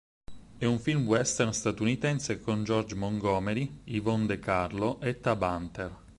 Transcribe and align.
È 0.57 0.65
un 0.65 0.79
film 0.79 1.05
western 1.05 1.53
statunitense 1.53 2.39
con 2.39 2.63
George 2.63 2.95
Montgomery, 2.95 3.81
Yvonne 3.83 4.25
De 4.25 4.39
Carlo 4.39 4.99
e 4.99 5.19
Tab 5.19 5.39
Hunter. 5.43 5.95